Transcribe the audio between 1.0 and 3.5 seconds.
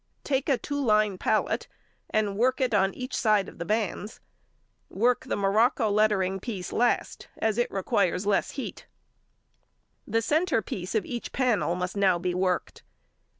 pallet, and work it on each side